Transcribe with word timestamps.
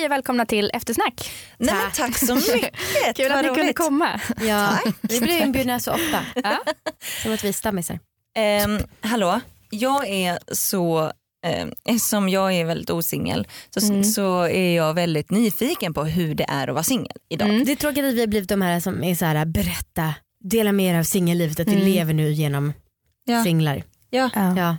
Hej 0.00 0.06
och 0.06 0.12
välkomna 0.12 0.46
till 0.46 0.70
eftersnack. 0.74 1.30
Nej, 1.58 1.74
men 1.74 1.90
tack 1.92 2.18
så 2.18 2.34
mycket. 2.54 2.74
Kul 3.16 3.32
att 3.32 3.42
ni 3.44 3.48
kunde 3.54 3.72
komma. 3.72 4.20
Ja, 4.46 4.78
vi 5.00 5.20
blir 5.20 5.42
inbjudna 5.42 5.80
så 5.80 5.92
ofta. 5.92 6.24
Ja. 6.44 6.58
Som 7.22 7.32
att 7.34 7.44
vi 7.44 7.48
är 7.48 7.52
stammisar. 7.52 7.98
Ehm, 8.36 8.78
hallå, 9.00 9.40
jag 9.70 10.08
är 10.08 10.38
så, 10.52 11.12
eftersom 11.88 12.28
jag 12.28 12.52
är 12.54 12.64
väldigt 12.64 12.90
osingel 12.90 13.46
så, 13.70 13.86
Mm. 13.86 14.04
så 14.04 14.42
är 14.42 14.76
jag 14.76 14.94
väldigt 14.94 15.30
nyfiken 15.30 15.94
på 15.94 16.04
hur 16.04 16.34
det 16.34 16.44
är 16.48 16.68
att 16.68 16.74
vara 16.74 16.84
singel 16.84 17.16
idag. 17.28 17.48
Mm. 17.48 17.64
Det 17.64 17.72
är 17.72 17.76
tråkigt 17.76 18.04
att 18.04 18.14
vi 18.14 18.20
har 18.20 18.26
blivit 18.26 18.48
de 18.48 18.62
här 18.62 18.80
som 18.80 19.04
är 19.04 19.14
så 19.14 19.24
här, 19.24 19.44
berätta, 19.44 20.14
dela 20.44 20.72
med 20.72 20.94
er 20.94 20.98
av 20.98 21.04
singellivet, 21.04 21.60
att 21.60 21.68
vi 21.68 21.72
Mm. 21.74 21.86
lever 21.88 22.14
nu 22.14 22.32
genom 22.32 22.72
Ja. 23.24 23.44
singlar. 23.44 23.82
Ja. 24.10 24.30
Ja. 24.34 24.56
Ja. 24.56 24.76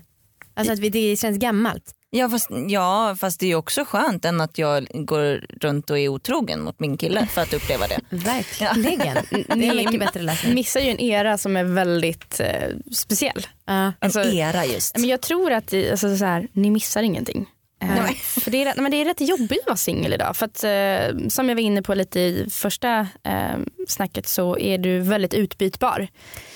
Alltså 0.53 0.73
att 0.73 0.79
vi, 0.79 0.89
det 0.89 1.15
känns 1.19 1.37
gammalt. 1.37 1.91
Ja, 2.13 2.29
fast, 2.29 2.49
ja 2.67 3.15
fast 3.19 3.39
det 3.39 3.51
är 3.51 3.55
också 3.55 3.85
skönt 3.85 4.25
än 4.25 4.41
att 4.41 4.57
jag 4.57 4.87
går 4.93 5.45
runt 5.61 5.89
och 5.89 5.99
är 5.99 6.07
otrogen 6.07 6.61
mot 6.61 6.79
min 6.79 6.97
kille 6.97 7.25
för 7.25 7.41
att 7.41 7.53
uppleva 7.53 7.87
det. 7.87 7.99
Verkligen. 8.09 9.25
Ni 9.59 9.75
mycket 9.75 9.99
bättre 9.99 10.21
lösning. 10.21 10.53
missar 10.53 10.79
ju 10.79 10.89
en 10.89 10.99
era 10.99 11.37
som 11.37 11.55
är 11.57 11.63
väldigt 11.63 12.39
eh, 12.39 12.69
speciell. 12.91 13.47
Alltså, 13.99 14.19
en 14.19 14.33
era 14.33 14.65
just. 14.65 14.97
Men 14.97 15.09
jag 15.09 15.21
tror 15.21 15.51
att 15.51 15.73
alltså, 15.73 16.17
så 16.17 16.25
här, 16.25 16.47
ni 16.53 16.71
missar 16.71 17.03
ingenting. 17.03 17.47
Eh, 17.81 18.11
för 18.15 18.51
det, 18.51 18.63
är, 18.63 18.81
men 18.81 18.91
det 18.91 18.97
är 18.97 19.05
rätt 19.05 19.21
jobbigt 19.21 19.59
att 19.59 19.67
vara 19.67 19.77
singel 19.77 20.13
idag. 20.13 20.35
För 20.35 20.45
att, 20.45 20.63
eh, 20.63 21.27
som 21.27 21.49
jag 21.49 21.55
var 21.55 21.61
inne 21.61 21.81
på 21.81 21.93
lite 21.93 22.19
i 22.19 22.47
första 22.51 23.07
eh, 23.23 23.57
snacket 23.87 24.27
så 24.27 24.57
är 24.57 24.77
du 24.77 24.99
väldigt 24.99 25.33
utbytbar. 25.33 26.07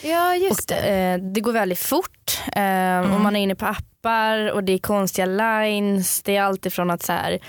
ja, 0.04 0.36
just 0.36 0.72
Och, 0.72 0.78
eh, 0.78 1.20
det 1.20 1.42
går 1.42 1.52
väldigt 1.52 1.80
fort 1.80 2.40
eh, 2.56 3.14
och 3.14 3.22
man 3.22 3.36
är 3.36 3.40
inne 3.40 3.56
på 3.56 3.66
appar 3.66 4.52
och 4.52 4.64
det 4.64 4.74
är 4.74 4.78
konstiga 4.78 5.26
lines. 5.26 6.22
Det 6.22 6.36
är 6.36 6.42
allt 6.42 6.66
ifrån 6.66 6.90
att 6.90 7.04
så 7.04 7.14
här 7.14 7.40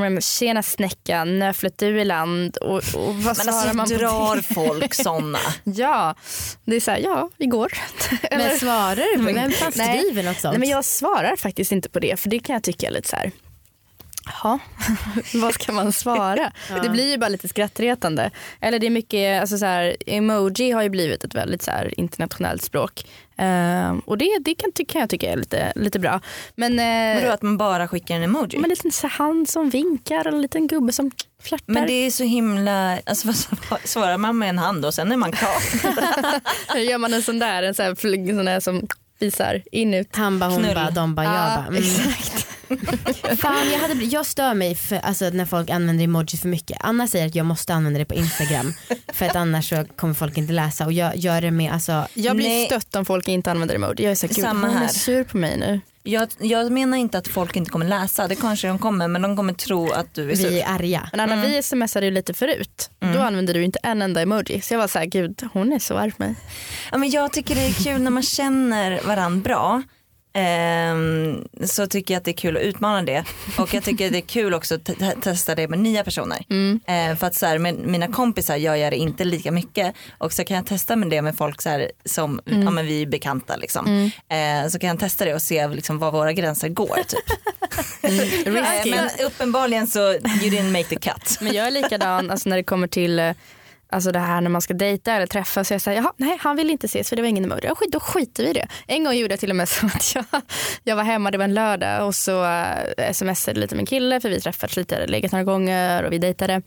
men, 0.00 0.20
Tjena 0.20 0.62
snäcka, 0.62 1.24
när 1.24 1.52
flöt 1.52 1.78
du 1.78 2.00
i 2.00 2.04
land? 2.04 2.56
Och, 2.56 2.76
och 2.76 2.82
vad 2.94 3.24
Men 3.24 3.34
svarar 3.34 3.58
alltså 3.58 3.76
man 3.76 3.88
på 3.88 3.94
drar 3.94 4.36
det? 4.36 4.54
folk 4.54 4.94
sådana? 4.94 5.38
Ja, 5.64 6.14
det 6.64 6.76
är 6.76 6.80
så 6.80 6.90
här, 6.90 6.98
ja, 6.98 7.30
igår. 7.38 7.72
Men 8.30 8.58
svarar 8.58 8.96
du 8.96 9.26
på 9.26 9.32
Vem 9.32 9.50
fan 9.50 9.72
skriver 9.72 10.22
något 10.22 10.40
sånt? 10.40 10.52
Nej, 10.52 10.60
men 10.60 10.68
jag 10.68 10.84
svarar 10.84 11.36
faktiskt 11.36 11.72
inte 11.72 11.88
på 11.88 12.00
det 12.00 12.20
för 12.20 12.30
det 12.30 12.38
kan 12.38 12.54
jag 12.54 12.62
tycka 12.62 12.86
är 12.86 12.90
lite 12.90 13.08
så 13.08 13.16
här. 13.16 13.30
Ja, 14.42 14.58
vad 15.34 15.54
ska 15.54 15.72
man 15.72 15.92
svara? 15.92 16.52
Det 16.82 16.88
blir 16.88 17.10
ju 17.10 17.18
bara 17.18 17.28
lite 17.28 17.48
skrattretande. 17.48 18.30
Eller 18.60 18.78
det 18.78 18.86
är 18.86 18.90
mycket, 18.90 19.40
alltså 19.40 19.58
så 19.58 19.64
här, 19.66 19.96
emoji 20.06 20.70
har 20.70 20.82
ju 20.82 20.88
blivit 20.88 21.24
ett 21.24 21.34
väldigt 21.34 21.62
så 21.62 21.70
här, 21.70 22.00
internationellt 22.00 22.62
språk. 22.62 23.06
Ehm, 23.36 23.98
och 23.98 24.18
det, 24.18 24.38
det 24.40 24.54
kan, 24.54 24.72
kan 24.88 25.00
jag 25.00 25.10
tycka 25.10 25.32
är 25.32 25.36
lite, 25.36 25.72
lite 25.76 25.98
bra. 25.98 26.20
Men, 26.54 26.78
eh, 26.78 27.20
Vadå 27.22 27.34
att 27.34 27.42
man 27.42 27.56
bara 27.56 27.88
skickar 27.88 28.14
en 28.16 28.22
emoji? 28.22 28.58
men 28.58 28.70
lite 28.70 28.90
så 28.90 29.06
hand 29.06 29.48
som 29.48 29.70
vinkar 29.70 30.26
och 30.26 30.32
en 30.32 30.42
liten 30.42 30.66
gubbe 30.66 30.92
som 30.92 31.10
flörtar. 31.42 31.64
Men 31.72 31.86
det 31.86 31.92
är 31.92 32.10
så 32.10 32.24
himla, 32.24 32.98
alltså 33.06 33.26
vad 33.26 33.36
svar- 33.36 33.78
svarar 33.84 34.18
man 34.18 34.38
med 34.38 34.48
en 34.48 34.58
hand 34.58 34.84
och 34.86 34.94
sen 34.94 35.12
är 35.12 35.16
man 35.16 35.32
klar? 35.32 35.52
Hur 36.74 36.80
gör 36.82 36.98
man 36.98 37.14
en 37.14 37.22
sån 37.22 37.38
där, 37.38 37.62
en 37.62 37.74
sån 37.74 37.84
här, 37.84 37.94
flyg- 37.94 38.36
sån 38.36 38.44
där 38.44 38.60
som 38.60 38.86
visar 39.18 39.62
in 39.72 39.94
ut? 39.94 40.16
Han 40.16 40.38
bara, 40.38 40.50
hon 40.50 40.62
bara, 40.74 40.90
de 40.90 41.14
bara, 41.14 41.24
jag 41.24 41.34
bara. 41.34 41.66
Mm. 41.66 41.76
exakt. 41.82 42.41
Fan, 43.38 43.70
jag, 43.72 43.78
hade, 43.78 43.94
jag 44.04 44.26
stör 44.26 44.54
mig 44.54 44.74
för, 44.74 44.96
alltså, 44.96 45.30
när 45.30 45.44
folk 45.46 45.70
använder 45.70 46.04
emoji 46.04 46.36
för 46.38 46.48
mycket. 46.48 46.76
Anna 46.80 47.06
säger 47.06 47.26
att 47.26 47.34
jag 47.34 47.46
måste 47.46 47.74
använda 47.74 47.98
det 47.98 48.04
på 48.04 48.14
Instagram 48.14 48.74
för 49.12 49.26
att 49.26 49.36
annars 49.36 49.68
så 49.68 49.84
kommer 49.96 50.14
folk 50.14 50.38
inte 50.38 50.52
läsa 50.52 50.84
och 50.84 50.92
jag 50.92 51.16
gör 51.16 51.40
det 51.40 51.50
med 51.50 51.72
alltså, 51.72 52.06
Jag 52.14 52.36
blir 52.36 52.48
Nej. 52.48 52.66
stött 52.66 52.96
om 52.96 53.04
folk 53.04 53.28
inte 53.28 53.50
använder 53.50 53.74
emoji. 53.74 54.02
Jag 54.04 54.10
är 54.10 54.14
så 54.14 54.26
här, 54.26 54.34
gud 54.34 54.44
Samma 54.44 54.66
hon 54.66 54.76
är 54.76 54.80
här. 54.80 54.88
sur 54.88 55.24
på 55.24 55.36
mig 55.36 55.56
nu. 55.56 55.80
Jag, 56.04 56.28
jag 56.38 56.72
menar 56.72 56.98
inte 56.98 57.18
att 57.18 57.28
folk 57.28 57.56
inte 57.56 57.70
kommer 57.70 57.86
läsa, 57.86 58.28
det 58.28 58.34
kanske 58.34 58.68
de 58.68 58.78
kommer 58.78 59.08
men 59.08 59.22
de 59.22 59.36
kommer 59.36 59.52
tro 59.52 59.90
att 59.90 60.14
du 60.14 60.30
är 60.30 60.36
sur. 60.36 60.48
vi 60.48 60.60
är 60.60 60.68
arga. 60.74 61.08
Men 61.12 61.20
Anna, 61.20 61.42
vi 61.46 61.62
smsade 61.62 62.06
ju 62.06 62.12
lite 62.12 62.34
förut. 62.34 62.90
Då 63.14 63.20
använde 63.20 63.52
du 63.52 63.64
inte 63.64 63.78
en 63.82 64.02
enda 64.02 64.22
emoji. 64.22 64.60
Så 64.60 64.74
jag 64.74 64.78
var 64.78 64.88
så 64.88 64.98
här, 64.98 65.06
gud 65.06 65.42
hon 65.52 65.72
är 65.72 65.78
så 65.78 65.98
arg 65.98 66.10
på 66.12 66.22
mig. 66.22 66.34
Ja, 66.92 66.98
men 66.98 67.10
jag 67.10 67.32
tycker 67.32 67.54
det 67.54 67.60
är 67.66 67.72
kul 67.84 68.00
när 68.02 68.10
man 68.10 68.22
känner 68.22 69.00
varandra 69.06 69.42
bra. 69.42 69.82
Ehm, 70.34 71.44
så 71.64 71.86
tycker 71.86 72.14
jag 72.14 72.18
att 72.18 72.24
det 72.24 72.30
är 72.30 72.36
kul 72.36 72.56
att 72.56 72.62
utmana 72.62 73.02
det 73.02 73.24
och 73.58 73.74
jag 73.74 73.84
tycker 73.84 74.10
det 74.10 74.18
är 74.18 74.20
kul 74.20 74.54
också 74.54 74.74
att 74.74 74.84
te- 74.84 75.14
testa 75.22 75.54
det 75.54 75.68
med 75.68 75.78
nya 75.78 76.04
personer. 76.04 76.44
Ehm, 76.86 77.16
för 77.16 77.26
att 77.26 77.34
så 77.34 77.46
här, 77.46 77.58
med 77.58 77.74
mina 77.74 78.08
kompisar 78.08 78.56
gör 78.56 78.74
jag 78.74 78.92
det 78.92 78.96
inte 78.96 79.24
lika 79.24 79.52
mycket 79.52 79.94
och 80.18 80.32
så 80.32 80.44
kan 80.44 80.56
jag 80.56 80.66
testa 80.66 80.96
med 80.96 81.10
det 81.10 81.22
med 81.22 81.36
folk 81.36 81.62
så 81.62 81.68
här, 81.68 81.90
som 82.04 82.40
ja, 82.44 82.70
men 82.70 82.86
vi 82.86 83.02
är 83.02 83.06
bekanta 83.06 83.56
liksom. 83.56 84.10
Ehm, 84.28 84.70
så 84.70 84.78
kan 84.78 84.88
jag 84.88 84.98
testa 84.98 85.24
det 85.24 85.34
och 85.34 85.42
se 85.42 85.68
liksom, 85.68 85.98
var 85.98 86.12
våra 86.12 86.32
gränser 86.32 86.68
går 86.68 86.98
typ. 87.08 87.38
Ehm, 88.46 88.52
men 88.90 89.26
uppenbarligen 89.26 89.86
så 89.86 90.00
you 90.12 90.50
didn't 90.50 90.72
make 90.72 90.84
the 90.84 90.96
cut. 90.96 91.38
Men 91.40 91.52
jag 91.54 91.66
är 91.66 91.70
likadan 91.70 92.30
alltså, 92.30 92.48
när 92.48 92.56
det 92.56 92.62
kommer 92.62 92.86
till 92.86 93.18
eh, 93.18 93.30
Alltså 93.92 94.12
det 94.12 94.18
här 94.18 94.40
när 94.40 94.50
man 94.50 94.62
ska 94.62 94.74
dejta 94.74 95.12
eller 95.12 95.26
träffas. 95.26 95.68
Så 95.68 95.74
jag 95.74 95.80
säger, 95.80 96.02
jaha, 96.02 96.12
nej 96.16 96.38
han 96.40 96.56
vill 96.56 96.70
inte 96.70 96.86
ses 96.86 97.08
för 97.08 97.16
det 97.16 97.22
var 97.22 97.28
ingen 97.28 97.44
emoji. 97.44 97.66
Ja, 97.66 97.74
skit, 97.74 97.92
då 97.92 98.00
skiter 98.00 98.42
vi 98.44 98.50
i 98.50 98.52
det. 98.52 98.68
En 98.86 99.04
gång 99.04 99.14
gjorde 99.14 99.32
jag 99.32 99.40
till 99.40 99.50
och 99.50 99.56
med 99.56 99.68
så 99.68 99.86
att 99.86 100.14
jag, 100.14 100.24
jag 100.84 100.96
var 100.96 101.02
hemma, 101.02 101.30
det 101.30 101.38
var 101.38 101.44
en 101.44 101.54
lördag 101.54 102.06
och 102.06 102.14
så 102.14 102.44
uh, 102.44 103.12
smsade 103.12 103.60
lite 103.60 103.74
med 103.74 103.82
en 103.82 103.86
kille 103.86 104.20
för 104.20 104.28
vi 104.28 104.40
träffats 104.40 104.76
lite, 104.76 104.94
hade 104.94 105.06
legat 105.06 105.32
några 105.32 105.44
gånger 105.44 106.04
och 106.04 106.12
vi 106.12 106.18
dejtade. 106.18 106.62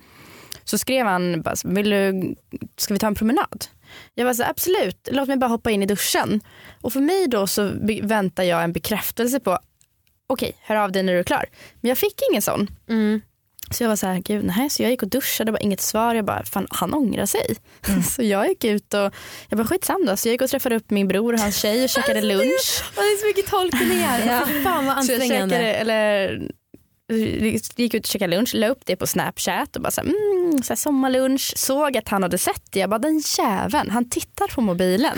Så 0.63 0.77
skrev 0.77 1.05
han, 1.05 1.41
bara, 1.41 1.55
vill 1.63 1.89
du, 1.89 2.35
ska 2.77 2.93
vi 2.93 2.99
ta 2.99 3.07
en 3.07 3.15
promenad? 3.15 3.65
Jag 4.13 4.25
var 4.25 4.33
så 4.33 4.43
här, 4.43 4.49
absolut, 4.49 5.09
låt 5.11 5.27
mig 5.27 5.37
bara 5.37 5.47
hoppa 5.47 5.71
in 5.71 5.83
i 5.83 5.85
duschen. 5.85 6.41
Och 6.81 6.93
för 6.93 6.99
mig 6.99 7.27
då 7.27 7.47
så 7.47 7.71
väntar 8.01 8.43
jag 8.43 8.63
en 8.63 8.73
bekräftelse 8.73 9.39
på, 9.39 9.59
okej, 10.27 10.55
hör 10.61 10.75
av 10.75 10.91
dig 10.91 11.03
när 11.03 11.13
du 11.13 11.19
är 11.19 11.23
klar. 11.23 11.45
Men 11.81 11.89
jag 11.89 11.97
fick 11.97 12.21
ingen 12.31 12.41
sån. 12.41 12.67
Mm. 12.89 13.21
Så 13.71 13.83
jag 13.83 13.89
var 13.89 13.95
så 13.95 14.07
här, 14.07 14.19
gud 14.19 14.45
nej. 14.57 14.69
Så 14.69 14.83
jag 14.83 14.91
gick 14.91 15.03
och 15.03 15.09
duschade, 15.09 15.47
det 15.47 15.51
var 15.51 15.63
inget 15.63 15.81
svar. 15.81 16.15
Jag 16.15 16.25
bara, 16.25 16.43
fan 16.43 16.67
han 16.69 16.93
ångrar 16.93 17.25
sig. 17.25 17.55
Mm. 17.87 18.03
så 18.15 18.23
jag 18.23 18.47
gick 18.47 18.63
ut 18.63 18.93
och, 18.93 19.13
jag 19.49 19.57
bara 19.57 19.67
skitsam 19.67 20.05
då. 20.05 20.17
Så 20.17 20.27
jag 20.27 20.31
gick 20.31 20.41
och 20.41 20.49
träffade 20.49 20.75
upp 20.75 20.89
min 20.89 21.07
bror 21.07 21.33
och 21.33 21.39
hans 21.39 21.57
tjej 21.57 21.83
och 21.83 21.89
käkade 21.89 22.21
lunch. 22.21 22.83
Och 22.95 23.01
det 23.03 23.09
är 23.09 23.17
så 23.19 23.27
mycket 23.27 23.47
tolkningar. 23.47 24.19
Ja. 24.27 24.63
Fan 24.63 24.85
vad 24.85 25.05
Så 25.05 25.11
jag 25.11 25.21
ansträngande. 25.21 25.55
käkade, 25.55 25.73
eller 25.73 26.41
gick 27.75 27.93
ut 27.93 28.03
och 28.03 28.07
käkade 28.09 28.35
lunch, 28.35 28.53
la 28.53 28.67
upp 28.67 28.81
det 28.85 28.95
på 28.95 29.07
snapchat 29.07 29.75
och 29.75 29.81
bara 29.81 29.91
så 29.91 30.01
här, 30.01 30.07
mm, 30.07 30.63
så 30.63 30.73
här 30.73 30.75
sommarlunch. 30.75 31.53
Såg 31.57 31.97
att 31.97 32.09
han 32.09 32.23
hade 32.23 32.37
sett 32.37 32.71
det. 32.71 32.79
Jag 32.79 32.89
bara 32.89 32.99
den 32.99 33.23
jäveln, 33.37 33.89
han 33.89 34.09
tittar 34.09 34.47
på 34.47 34.61
mobilen. 34.61 35.17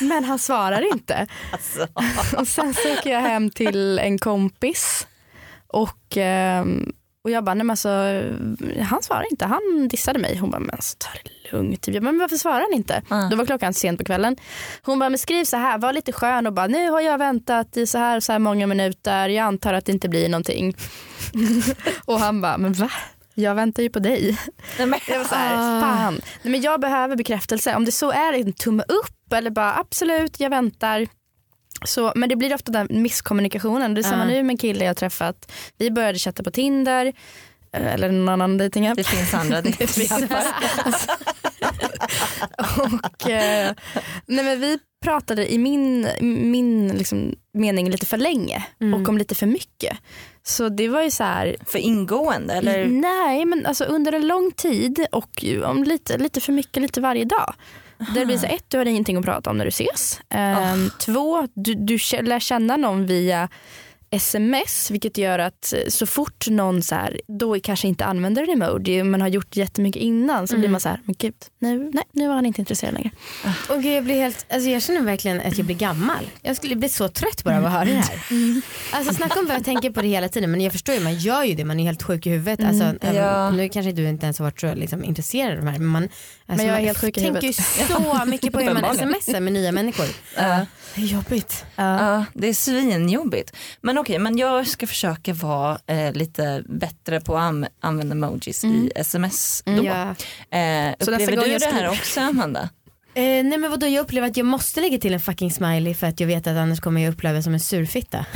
Men 0.00 0.24
han 0.24 0.38
svarar 0.38 0.92
inte. 0.92 1.26
Alltså. 1.52 1.88
Och 2.36 2.48
sen 2.48 2.74
så 2.74 2.92
åker 2.92 3.10
jag 3.10 3.20
hem 3.20 3.50
till 3.50 3.98
en 3.98 4.18
kompis 4.18 5.06
och, 5.66 6.16
ehm, 6.16 6.92
och 7.24 7.30
jag 7.30 7.44
bara, 7.44 7.54
nej 7.54 7.64
men 7.64 7.70
alltså, 7.70 7.88
han 8.82 9.02
svarar 9.02 9.26
inte, 9.30 9.44
han 9.46 9.88
dissade 9.90 10.18
mig. 10.18 10.36
Hon 10.36 10.50
bara, 10.50 10.58
men 10.60 10.70
alltså, 10.70 10.96
ta 10.98 11.08
det 11.24 11.52
lugnt. 11.56 11.82
Typ. 11.82 11.94
Jag 11.94 12.02
bara, 12.02 12.12
men 12.12 12.20
varför 12.20 12.36
svarar 12.36 12.60
han 12.60 12.72
inte? 12.72 13.02
Ah. 13.08 13.28
Då 13.28 13.36
var 13.36 13.46
klockan 13.46 13.74
sent 13.74 13.98
på 13.98 14.04
kvällen. 14.04 14.36
Hon 14.82 14.98
bara, 14.98 15.08
men 15.10 15.18
skriv 15.18 15.44
så 15.44 15.56
här, 15.56 15.78
var 15.78 15.92
lite 15.92 16.12
skön 16.12 16.46
och 16.46 16.52
bara, 16.52 16.66
nu 16.66 16.90
har 16.90 17.00
jag 17.00 17.18
väntat 17.18 17.76
i 17.76 17.86
så 17.86 17.98
här 17.98 18.20
så 18.20 18.32
här 18.32 18.38
många 18.38 18.66
minuter, 18.66 19.28
jag 19.28 19.44
antar 19.44 19.74
att 19.74 19.84
det 19.86 19.92
inte 19.92 20.08
blir 20.08 20.28
någonting. 20.28 20.74
och 22.04 22.20
han 22.20 22.40
bara, 22.40 22.58
men 22.58 22.72
va? 22.72 22.90
Jag 23.34 23.54
väntar 23.54 23.82
ju 23.82 23.90
på 23.90 23.98
dig. 23.98 24.38
Nej, 24.78 24.86
men, 24.86 25.00
Jag 25.08 25.18
var 25.18 25.24
så 25.24 25.34
här, 25.34 25.54
Ah. 25.54 25.80
fan. 25.80 26.14
Nej, 26.42 26.52
men 26.52 26.60
jag 26.60 26.80
behöver 26.80 27.16
bekräftelse. 27.16 27.74
Om 27.76 27.84
det 27.84 27.92
så 27.92 28.10
är 28.10 28.32
en 28.32 28.52
tumme 28.52 28.82
upp 28.88 29.32
eller 29.32 29.50
bara 29.50 29.74
absolut, 29.78 30.40
jag 30.40 30.50
väntar. 30.50 31.06
Så, 31.84 32.12
men 32.16 32.28
det 32.28 32.36
blir 32.36 32.54
ofta 32.54 32.72
den 32.72 32.86
misskommunikationen. 32.90 33.94
Det 33.94 34.00
är 34.00 34.02
samma 34.02 34.22
Ah. 34.22 34.26
nu 34.26 34.42
med 34.42 34.54
en 34.54 34.58
kille 34.58 34.84
jag 34.84 34.96
träffat. 34.96 35.52
Vi 35.78 35.90
började 35.90 36.18
chatta 36.18 36.42
på 36.42 36.50
Tinder 36.50 37.06
eh, 37.72 37.94
eller 37.94 38.12
någon 38.12 38.28
annan 38.28 38.58
dejtingapp. 38.58 38.96
det 38.96 39.04
finns 39.04 39.34
andra 39.34 39.62
dejtingappar. 39.62 40.38
Och, 43.04 43.30
eh, 43.30 43.72
nej, 44.26 44.44
men 44.44 44.60
vi 44.60 44.78
pratade 45.04 45.52
i 45.52 45.58
min, 45.58 46.08
min 46.50 46.88
liksom, 46.88 47.34
mening 47.54 47.90
lite 47.90 48.06
för 48.06 48.16
länge 48.16 48.64
och 48.94 49.08
om 49.08 49.18
lite 49.18 49.34
för 49.34 49.46
mycket. 49.46 49.96
Så 50.42 50.68
det 50.68 50.88
var 50.88 51.02
ju 51.02 51.10
så 51.10 51.24
här, 51.24 51.56
För 51.66 51.78
ingående 51.78 52.54
eller? 52.54 52.86
Nej, 52.86 53.44
men 53.44 53.66
alltså 53.66 53.84
under 53.84 54.12
en 54.12 54.26
lång 54.26 54.52
tid 54.52 55.06
och 55.12 55.44
om 55.64 55.84
lite, 55.84 56.18
lite 56.18 56.40
för 56.40 56.52
mycket 56.52 56.82
lite 56.82 57.00
varje 57.00 57.24
dag. 57.24 57.54
Det 58.14 58.26
blir 58.26 58.38
så 58.38 58.46
ett, 58.46 58.64
du 58.68 58.78
har 58.78 58.84
ingenting 58.86 59.16
att 59.16 59.24
prata 59.24 59.50
om 59.50 59.58
när 59.58 59.64
du 59.64 59.68
ses. 59.68 60.20
Ehm, 60.30 60.90
Två, 61.00 61.48
du, 61.54 61.74
du 61.74 61.98
lär 62.22 62.40
känna 62.40 62.76
någon 62.76 63.06
via 63.06 63.48
sms 64.12 64.90
vilket 64.90 65.18
gör 65.18 65.38
att 65.38 65.72
eh, 65.72 65.78
så 65.88 66.06
fort 66.06 66.46
någon 66.48 66.82
så 66.82 66.94
här, 66.94 67.20
då 67.26 67.60
kanske 67.60 67.88
inte 67.88 68.04
använder 68.04 68.42
en 68.42 68.62
emoji 68.62 69.04
men 69.04 69.20
har 69.20 69.28
gjort 69.28 69.56
jättemycket 69.56 70.02
innan 70.02 70.48
så 70.48 70.56
blir 70.58 70.68
man 70.68 70.80
så 70.80 70.88
här, 70.88 71.00
men 71.04 71.14
gud, 71.18 71.34
nu, 71.58 71.90
nej, 71.94 72.04
nu 72.12 72.28
var 72.28 72.34
han 72.34 72.46
inte 72.46 72.60
intresserad 72.60 72.94
längre. 72.94 73.10
Och 73.68 73.82
gud, 73.82 73.92
jag, 73.96 74.04
blir 74.04 74.14
helt, 74.14 74.46
alltså 74.52 74.68
jag 74.70 74.82
känner 74.82 75.00
verkligen 75.00 75.40
att 75.40 75.56
jag 75.58 75.66
blir 75.66 75.76
gammal. 75.76 76.24
Jag 76.42 76.56
skulle 76.56 76.76
bli 76.76 76.88
så 76.88 77.08
trött 77.08 77.44
bara 77.44 77.58
av 77.58 77.64
att 77.66 77.72
höra 77.72 77.84
det 77.84 77.90
här. 77.92 78.20
Alltså 78.92 79.14
snacka 79.14 79.40
om 79.40 79.46
vad 79.46 79.56
jag 79.56 79.64
tänker 79.64 79.90
på 79.90 80.02
det 80.02 80.08
hela 80.08 80.28
tiden 80.28 80.50
men 80.50 80.60
jag 80.60 80.72
förstår 80.72 80.94
ju, 80.94 81.00
man 81.00 81.14
gör 81.18 81.44
ju 81.44 81.54
det, 81.54 81.64
man 81.64 81.80
är 81.80 81.84
helt 81.84 82.02
sjuk 82.02 82.26
i 82.26 82.30
huvudet. 82.30 82.60
Alltså, 82.68 82.84
även- 83.00 83.14
Ja. 83.16 83.50
Nu 83.50 83.68
kanske 83.68 83.92
du 83.92 84.08
inte 84.08 84.26
ens 84.26 84.38
har 84.38 84.46
varit 84.46 84.60
så 84.60 84.74
liksom, 84.74 85.04
intresserad 85.04 85.50
av 85.58 85.64
de 85.64 85.70
här 85.70 85.78
men 85.78 85.86
man, 85.88 86.02
alltså, 86.02 86.16
Men 86.46 86.66
jag 86.66 86.74
är 86.74 86.78
man 86.80 86.84
helt 86.86 86.98
sjuk 86.98 87.16
i 87.16 87.20
tänker 87.20 87.46
ju 87.46 87.52
så 87.52 88.24
mycket 88.26 88.52
på 88.52 88.60
hur 88.60 88.74
man 88.74 88.96
smsar 89.20 89.40
med 89.40 89.52
nya 89.52 89.72
människor. 89.72 90.06
Ja. 90.36 90.66
Det 90.94 91.00
är 91.00 91.06
jobbigt. 91.06 91.64
Ja, 91.76 92.24
det 92.34 92.48
är 92.48 92.54
svinjobbigt. 92.54 93.56
Men 93.80 93.98
okej, 94.00 94.18
men 94.18 94.38
jag 94.38 94.66
ska 94.66 94.86
försöka 94.86 95.32
vara 95.32 95.78
eh, 95.86 96.12
lite 96.12 96.62
bättre 96.68 97.20
på 97.20 97.36
att 97.38 97.68
använda 97.80 98.12
emojis 98.14 98.64
i 98.64 98.90
sms 98.94 99.62
då. 99.66 99.84
Ja. 99.84 100.02
Eh, 100.58 100.92
upplever 100.98 101.36
du 101.36 101.46
jag 101.52 101.60
det 101.60 101.66
här 101.66 101.88
också 101.88 102.20
Amanda? 102.20 102.68
Eh, 103.14 103.22
nej 103.22 103.58
men 103.58 103.70
vadå 103.70 103.86
jag 103.86 104.02
upplever 104.02 104.28
att 104.28 104.36
jag 104.36 104.46
måste 104.46 104.80
lägga 104.80 104.98
till 104.98 105.14
en 105.14 105.20
fucking 105.20 105.50
smiley 105.50 105.94
för 105.94 106.06
att 106.06 106.20
jag 106.20 106.26
vet 106.26 106.46
att 106.46 106.56
annars 106.56 106.80
kommer 106.80 107.00
jag 107.00 107.12
uppleva 107.12 107.42
som 107.42 107.54
en 107.54 107.60
surfitta. 107.60 108.26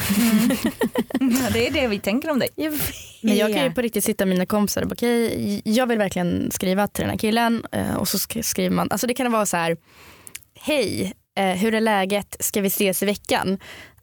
Ja, 1.20 1.50
det 1.52 1.66
är 1.68 1.70
det 1.72 1.88
vi 1.88 1.98
tänker 1.98 2.30
om 2.30 2.38
dig. 2.38 2.48
Jag. 2.56 2.78
Men 3.22 3.36
jag 3.36 3.54
kan 3.54 3.64
ju 3.64 3.70
på 3.72 3.80
riktigt 3.82 4.04
sitta 4.04 4.26
med 4.26 4.34
mina 4.34 4.46
kompisar 4.46 4.82
och 4.82 4.88
bara, 4.88 4.92
okej, 4.94 5.62
jag 5.64 5.86
vill 5.86 5.98
verkligen 5.98 6.50
skriva 6.50 6.86
till 6.88 7.02
den 7.02 7.10
här 7.10 7.18
killen 7.18 7.66
eh, 7.72 7.94
och 7.94 8.08
så 8.08 8.16
sk- 8.18 8.42
skriver 8.42 8.76
man, 8.76 8.88
alltså 8.90 9.06
det 9.06 9.14
kan 9.14 9.32
vara 9.32 9.46
så 9.46 9.56
här, 9.56 9.76
hej, 10.60 11.12
eh, 11.38 11.44
hur 11.46 11.74
är 11.74 11.80
läget, 11.80 12.36
ska 12.40 12.60
vi 12.60 12.66
ses 12.68 13.02
i 13.02 13.06
veckan? 13.06 13.58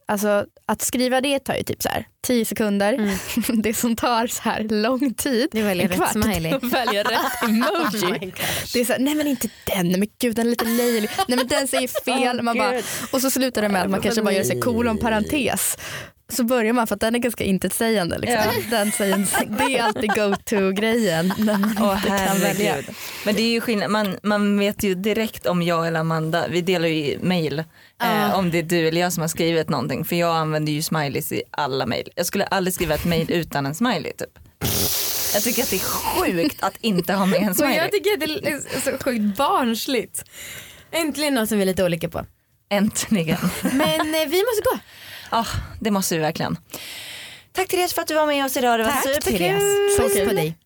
Alltså 0.06 0.46
att 0.66 0.82
skriva 0.82 1.20
det 1.20 1.38
tar 1.38 1.54
ju 1.54 1.62
typ 1.62 1.82
så 1.82 1.88
här 1.88 2.06
10 2.26 2.44
sekunder. 2.44 3.18
Det 3.62 3.74
som 3.74 3.96
tar 3.96 4.26
så 4.26 4.42
här 4.42 4.62
lång 4.62 5.14
tid, 5.14 5.48
Det 5.52 5.62
väljer 5.62 5.84
en 5.84 5.90
rätt 5.90 5.98
kvart, 5.98 6.12
smiley. 6.12 6.52
att 6.54 6.62
välja 6.64 7.02
rätt 7.02 7.42
emoji. 7.42 8.32
det 8.72 8.80
är 8.80 8.84
så 8.84 8.92
här, 8.92 9.00
nej 9.00 9.14
men 9.14 9.26
inte 9.26 9.48
den, 9.64 9.88
nej 9.88 9.98
men 9.98 10.08
gud 10.18 10.36
den 10.36 10.46
är 10.46 10.50
lite 10.50 10.64
löjlig, 10.64 11.10
nej 11.28 11.38
men 11.38 11.46
den 11.46 11.68
säger 11.68 12.04
fel. 12.04 12.42
man 12.42 12.58
bara, 12.58 12.82
och 13.10 13.20
så 13.20 13.30
slutar 13.30 13.62
det 13.62 13.68
med 13.68 13.82
att 13.82 13.90
man 13.90 14.00
kanske 14.00 14.22
bara 14.22 14.34
gör 14.34 14.44
sig 14.44 14.60
kolon 14.60 14.98
parentes. 14.98 15.78
Så 16.32 16.44
börjar 16.44 16.72
man 16.72 16.86
för 16.86 16.94
att 16.94 17.00
den 17.00 17.14
är 17.14 17.18
ganska 17.18 17.44
intetsägande. 17.44 18.18
Liksom. 18.18 18.40
Den 18.70 18.92
säger, 18.92 19.26
det 19.58 19.78
är 19.78 19.82
alltid 19.82 20.14
go-to-grejen 20.14 21.32
när 21.38 21.58
man 21.58 21.76
Åh 21.80 21.96
inte 21.96 22.24
kan 22.26 22.38
välja. 22.40 22.76
Men 23.24 23.34
det 23.34 23.42
är 23.42 23.50
ju 23.50 23.60
skillnad, 23.60 23.90
man, 23.90 24.16
man 24.22 24.58
vet 24.58 24.82
ju 24.82 24.94
direkt 24.94 25.46
om 25.46 25.62
jag 25.62 25.86
eller 25.88 26.00
Amanda, 26.00 26.48
vi 26.48 26.60
delar 26.60 26.88
ju 26.88 27.18
mail 27.22 27.64
eh, 28.02 28.38
om 28.38 28.50
det 28.50 28.58
är 28.58 28.62
du 28.62 28.88
eller 28.88 29.00
jag 29.00 29.12
som 29.12 29.20
har 29.20 29.28
skrivit 29.28 29.68
någonting 29.68 30.04
för 30.04 30.16
jag 30.16 30.36
använder 30.36 30.72
ju 30.72 30.82
smileys 30.82 31.32
i 31.32 31.42
alla 31.50 31.86
mail. 31.86 32.08
Jag 32.14 32.26
skulle 32.26 32.44
aldrig 32.44 32.74
skriva 32.74 32.94
ett 32.94 33.04
mail 33.04 33.32
utan 33.32 33.66
en 33.66 33.74
smiley 33.74 34.12
typ. 34.12 34.38
Jag 35.34 35.42
tycker 35.42 35.62
att 35.62 35.70
det 35.70 35.76
är 35.76 35.80
sjukt 35.80 36.62
att 36.62 36.76
inte 36.80 37.12
ha 37.12 37.26
med 37.26 37.42
en 37.42 37.54
smiley. 37.54 37.76
jag 37.76 37.92
tycker 37.92 38.10
att 38.12 38.20
det 38.42 38.50
är 38.50 38.80
så 38.90 39.04
sjukt 39.04 39.36
barnsligt. 39.36 40.24
Äntligen 40.90 41.34
något 41.34 41.48
som 41.48 41.58
vi 41.58 41.62
är 41.62 41.66
lite 41.66 41.84
olika 41.84 42.08
på. 42.08 42.26
Äntligen. 42.70 43.38
Men 43.62 44.00
eh, 44.00 44.28
vi 44.28 44.42
måste 44.42 44.62
gå. 44.72 44.78
Ja, 45.32 45.46
det 45.80 45.90
måste 45.90 46.14
vi 46.14 46.20
verkligen. 46.20 46.58
Tack 47.52 47.68
Therese 47.68 47.94
för 47.94 48.02
att 48.02 48.08
du 48.08 48.14
var 48.14 48.26
med 48.26 48.44
oss 48.44 48.56
idag, 48.56 48.80
det 48.80 48.84
var 48.84 48.92
Tack 48.92 49.02
superkul. 49.02 49.38
Therese. 49.38 49.98
Puss 49.98 50.28
på 50.28 50.34
dig. 50.34 50.56